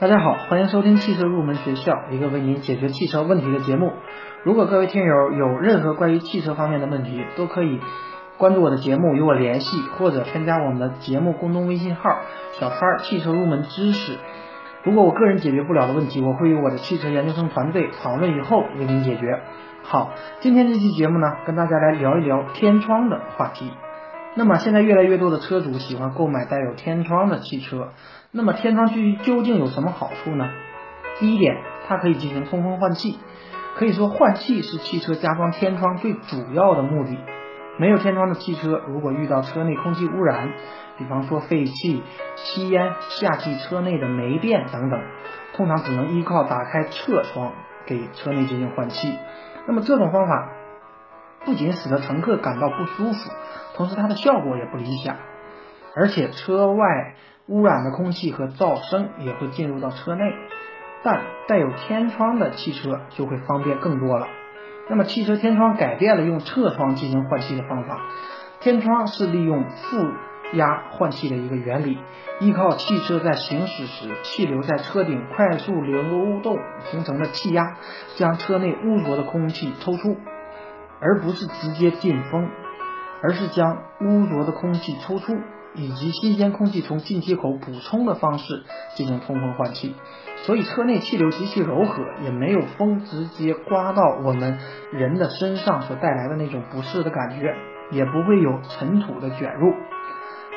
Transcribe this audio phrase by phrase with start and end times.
[0.00, 3.94] 大家好，欢迎收听汽车入门学校，一个为您解决汽车问题的节目。
[4.44, 7.80] 如果各位听友有任何关于汽车方面的问题，都可以
[8.36, 12.02] 关注我的节目与我联系，或者添加我们的节目公众微信号
[12.60, 14.18] “小川汽车入门知识”。
[14.86, 19.42] 如果我个人解决不了的问题，我会与我的汽车研究生团队讨论以后为您解决。
[19.82, 23.72] 好，今天这期节目呢，跟大家来聊一聊天窗的话题。
[24.38, 27.88] 那么现在越来越多的车主喜欢购买带有天窗的汽车。
[28.30, 30.48] 那么天窗具究竟有什么好处呢？
[31.18, 31.56] 第一点，
[31.88, 33.18] 它可以进行通风换气。
[33.74, 37.18] 可以说，换气是汽车加装天窗最主要的目的。
[37.80, 40.52] 没有天窗的汽车，如果遇到车内空气污染，
[40.98, 42.04] 比方说废气、
[42.36, 45.00] 吸烟、夏季车内的霉变等等，
[45.54, 47.54] 通常只能依靠打开侧窗
[47.86, 49.18] 给车内进行换气。
[49.66, 50.52] 那么这种方法
[51.48, 53.30] 不仅使得乘客感到不舒服，
[53.74, 55.16] 同时它的效果也不理想，
[55.96, 57.14] 而且车外。
[57.50, 60.22] 污染的空气和噪声也会进入到车内，
[61.02, 64.28] 但带有天窗的汽车就会方便更多了。
[64.90, 68.02] 那么汽车天窗改变了用侧窗进行换气的方法，
[68.60, 70.12] 天窗是利用负
[70.52, 71.96] 压换气的一个原理，
[72.40, 76.02] 依靠汽车在行驶时气流在车顶快速流
[76.42, 76.58] 动
[76.90, 77.78] 形成的气压，
[78.16, 80.18] 将车内污浊的空气抽出，
[81.00, 82.48] 而不是直接进风，
[83.22, 85.36] 而是将污浊的空气抽出。
[85.74, 88.64] 以及新鲜空气从进气口补充的方式
[88.96, 89.94] 进行通风换气，
[90.38, 94.58] 所以车内气流极其柔和，也没有风直接刮到我们
[94.92, 97.54] 人的身上所带来的那种不适的感觉，
[97.92, 99.74] 也不会有尘土的卷入。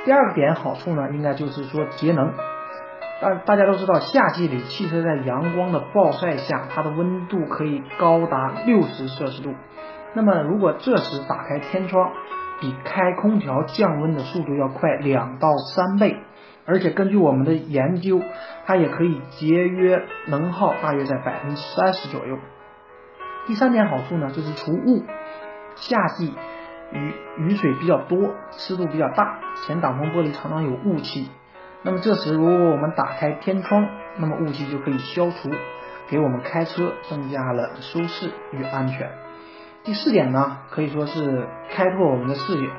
[0.06, 2.32] 第二个点好处呢，应该就是说节能。
[3.22, 9.54] 大大家都知道，夏季里汽车在阳光的暴晒下，它的温度可以高达六十摄氏度。
[10.14, 12.12] 那么如果这时打开天窗，
[12.60, 16.18] 比开空调降温的速度要快两到三倍，
[16.66, 18.22] 而且根据我们的研究，
[18.66, 22.38] 它也可以节约能耗，大约在百分之三十左右。
[23.48, 25.04] 第三点好处呢，就是除雾。
[25.76, 26.34] 夏季
[26.92, 31.32] 雨雨水比较多，湿度比较大，前挡风玻璃常常有雾气。
[31.84, 35.50] 那么这时如果我们打开天窗，那么雾气就可以消除，
[36.10, 39.10] 给我们开车增加了舒适与安全。
[39.84, 42.70] 第四点呢，可以说是开拓我们的视野。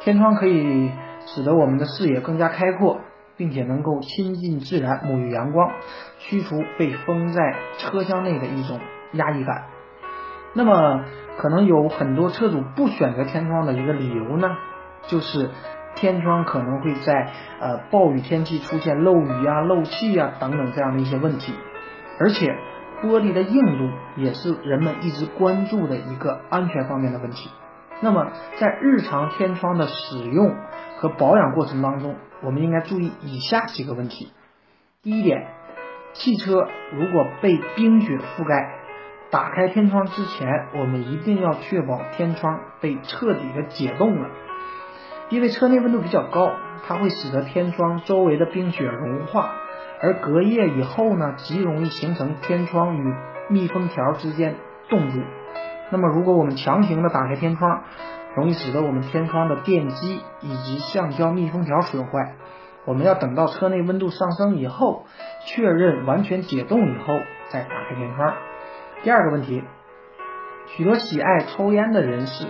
[0.00, 0.90] 天窗可以
[1.26, 3.00] 使得我们的视野更加开阔，
[3.36, 5.70] 并且能够亲近自然，沐浴阳光，
[6.18, 8.80] 驱除被封在车厢内的一种
[9.12, 9.66] 压抑感。
[10.54, 11.04] 那么，
[11.36, 14.56] 可能有很多车主不选择天窗的一个理由呢，
[15.08, 15.50] 就是
[15.94, 21.52] 天窗可能会在呃暴雨天气出现漏雨啊、漏气啊等等这样的一些问题，
[22.18, 22.56] 而且。
[23.02, 27.50] 玻璃的硬度也是人们一直关注的一个安全方面的问题。
[28.00, 30.54] 那么，在日常天窗的使用
[30.98, 34.32] 和保养过程当中，我们应该注意以下几个问题。
[35.02, 35.46] 第一点，
[36.12, 38.74] 汽车如果被冰雪覆盖，
[39.30, 44.28] 打开天窗之前，我们一定要确保天窗被彻底的解冻了，
[45.30, 46.52] 因为车内温度比较高，
[46.86, 49.54] 它会使得天窗周围的冰雪融化。
[50.00, 53.14] 而隔夜以后呢，极容易形成天窗与
[53.48, 54.56] 密封条之间
[54.88, 55.20] 冻住。
[55.90, 57.84] 那么，如果我们强行的打开天窗，
[58.34, 62.34] 容易使得我们天窗的电机以及橡胶密封条损坏。
[62.84, 65.06] 我们要等到车内温度上升以后，
[65.46, 67.18] 确认完全解冻以后
[67.48, 68.34] 再打开天窗。
[69.02, 69.64] 第二个问题，
[70.66, 72.46] 许多喜爱抽烟的人士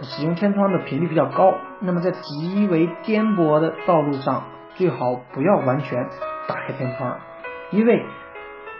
[0.00, 4.44] 使用天窗的频率比较高，那么在极为颠簸的道路上，
[4.74, 6.08] 最好不要完全。
[6.48, 7.18] 打开天窗，
[7.70, 8.04] 因为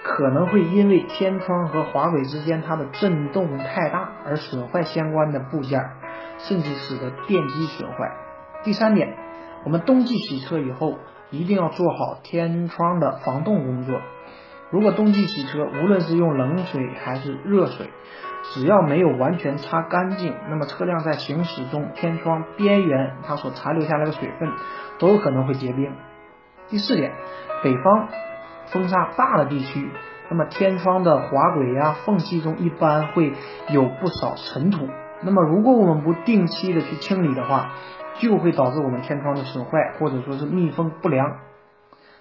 [0.03, 5.91] 可能会因为天窗和滑轨之间它的震动太大而损坏相关的部件，
[6.39, 8.13] 甚至使得电机损坏。
[8.65, 9.17] 第三点，
[9.65, 10.99] 我们冬季洗车以后
[11.31, 14.01] 一定要做好天窗的防冻工作。
[14.71, 17.91] 如果冬季洗车，无论是用冷水还是热水，
[18.55, 24.51] 只要没有完全擦干净，那么车辆在行驶中天窗边缘它所残留下来的水分
[24.99, 25.93] 都有可能会结冰。
[26.73, 27.13] 第四点。
[27.63, 28.09] 北方
[28.69, 29.91] 风沙大的地区，
[30.31, 33.35] 那么天窗的滑轨呀、缝隙中一般会
[33.69, 34.89] 有不少尘土。
[35.21, 37.73] 那么如果我们不定期的去清理的话，
[38.21, 41.41] 就会导致我们天窗的损坏，或者说是密封不良。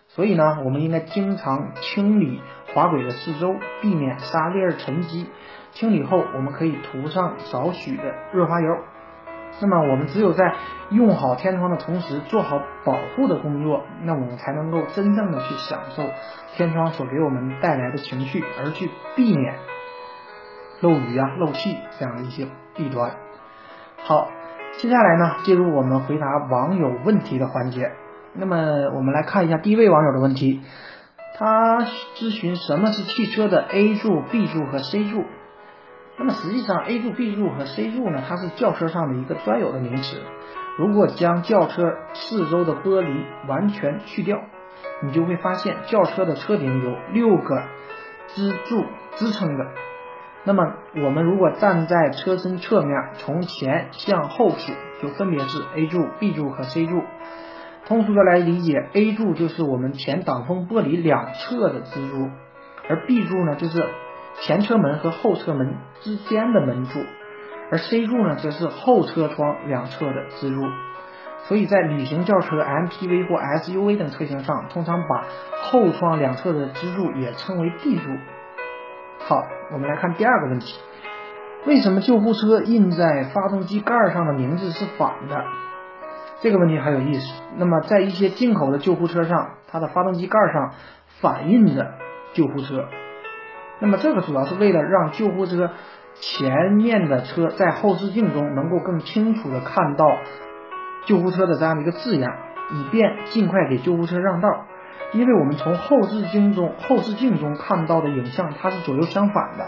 [0.09, 2.42] 所以呢，我们应该经常清理
[2.74, 5.30] 滑轨的四周，避免沙粒沉积。
[5.71, 8.03] 清理后，我们可以涂上少许的
[8.33, 8.77] 润滑油。
[9.59, 10.56] 那么我们只有在
[10.89, 16.03] 用好天窗的同时，做好保护的工作，那我们才能够真正的去享受
[16.56, 19.56] 天窗所给我们带来的情绪，而去避免
[20.81, 23.18] 漏雨啊、漏气这样的一些弊端。
[24.03, 24.30] 好，
[24.77, 27.92] 接下来呢，进入我们回答网友问题的环节。
[28.33, 28.57] 那么
[28.95, 30.62] 我们来看一下第一位网友的问题，
[31.38, 31.81] 他
[32.15, 35.25] 咨询什么是汽车的 A 柱、B 柱和 C 柱。
[36.21, 40.21] 那么实际上 A 柱、B 柱和 C 柱呢，它是轿车上的一个专有的名词。
[40.77, 44.39] 如果将轿车四周的玻璃完全去掉，
[45.01, 47.63] 你就会发现轿车的车顶有六个
[48.27, 48.85] 支柱
[49.15, 49.65] 支撑着。
[50.44, 57.01] 那么我们如果站在车身侧面，从前向后数，就分别是 A 柱、B 柱和 C 柱。
[57.88, 62.29] 通俗的来理解，A 柱就是我们前挡风玻璃两侧的支柱，
[62.88, 63.83] 而 B 柱呢就是
[64.39, 67.04] 前车门和后车门之间的门柱，
[67.72, 70.62] 而 C 柱呢则是后车窗两侧的支柱。
[71.48, 75.25] 所以在旅行轿车、MPV 或 SUV 等车型上，通常把
[75.62, 78.04] 后窗两侧的支柱也称为 D 柱。
[79.19, 79.44] 好，
[79.74, 80.80] 我们来看第二个问题：
[81.66, 85.44] 为什么救护车印在发动机盖上的名字是反的？
[86.42, 87.44] 这个问题很有意思。
[87.57, 90.74] 那么在一些进口的救护车上，它的发动机盖上
[91.22, 91.94] 反印着
[92.34, 92.88] 救护车。
[93.81, 95.72] 那么这个主要是为了让救护车
[96.13, 100.18] 前面的车在后视镜中能够更清楚的看到
[101.07, 102.31] 救护车的这样的一个字样，
[102.72, 104.66] 以便尽快给救护车让道。
[105.13, 109.66] 因为我们从后视镜中后视镜中看到的影像，它是左右相反的，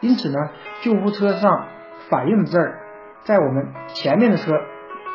[0.00, 0.38] 因此呢，
[0.80, 1.66] 救护车上
[2.08, 2.78] 反映的字儿，
[3.24, 4.58] 在我们前面的车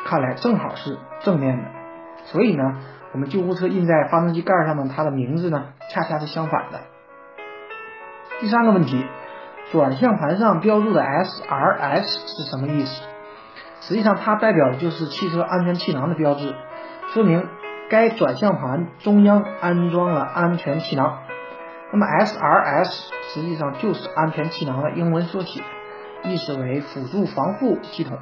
[0.05, 1.63] 看来正好是正面的，
[2.25, 2.63] 所以呢，
[3.13, 6.81] 我们救护车印在发动机盖上呢，它的名字呢，恰恰是相反的。
[8.39, 9.05] 第三个问题，
[9.71, 13.03] 转向盘上标注的 SRS 是什么意思？
[13.81, 16.55] 实际上，它代表的就是汽车安全气囊的标志，
[17.13, 17.47] 说明。
[17.89, 21.23] 该转向盘中央安装了安全气囊，
[21.91, 25.63] 那么 SRS 实际上就是安全气囊的英文缩写，
[26.23, 28.19] 意思为辅助防护系统。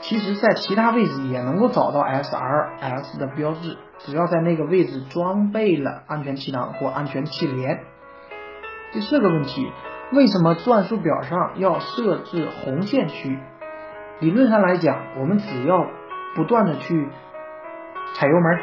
[0.00, 7.78] 其实，在其他位置也能够找到 SRS 的标志，只要在那个位置装备了安全气囊或安全气帘。
[8.94, 9.72] 第四个问题，
[10.12, 13.40] 为什么转速表上要设置红线区？
[14.20, 15.84] 理论上来讲，我们只要
[16.36, 17.08] 不断的去。
[18.14, 18.60] 踩油门，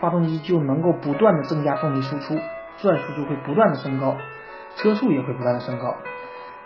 [0.00, 2.38] 发动机就能够不断的增加动力输出，
[2.78, 4.16] 转速就会不断的升高，
[4.76, 5.94] 车速也会不断的升高。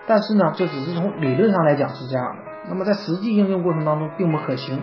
[0.06, 4.80] 但是呢，这只是从理论上来讲是这样的，那么在实际应用过程当中并不可行，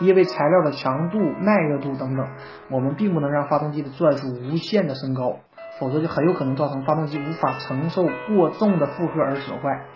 [0.00, 2.26] 因为材料的强度、耐热度等等，
[2.68, 5.36] 我们并不能让发动机的转速无限的升高，
[5.80, 9.86] 否则就很有可能造成发动机无法承受过重的负荷而损坏。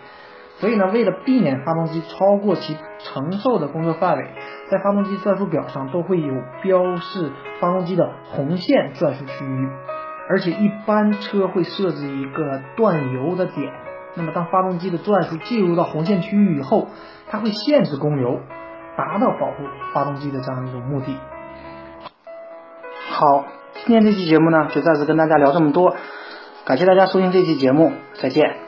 [0.57, 4.25] 所以呢，为了避免发动机超过其承受的工作范围，
[4.71, 6.33] 在发动机转速表上都会有
[6.63, 9.69] 标示发动机的红线转速区域，
[10.29, 13.73] 而且一般车会设置一个断油的点。
[14.15, 16.87] 那么当发动机的转速进入到红线区域以后，
[17.27, 18.39] 它会限制供油，
[18.95, 21.17] 达到保护发动机的这样一种目的。
[23.09, 23.43] 好，
[23.85, 25.95] 今天这期节目呢，就暂时跟大家聊这么多，
[26.65, 28.64] 感谢大家收听这期节目，再见。